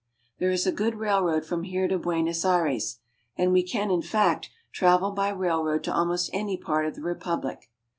There 0.39 0.49
is 0.49 0.65
a 0.65 0.71
good 0.71 0.95
railroad 0.95 1.45
from 1.45 1.61
here 1.61 1.87
to 1.87 1.99
Buenos 1.99 2.43
Aires, 2.43 2.97
and 3.37 3.53
we 3.53 3.61
can, 3.61 3.91
in 3.91 4.01
fact, 4.01 4.49
travel 4.71 5.11
by 5.11 5.29
railroad 5.29 5.83
to 5.83 5.93
almost 5.93 6.31
any 6.33 6.57
part 6.57 6.87
of 6.87 6.95
the 6.95 7.03
republic. 7.03 7.69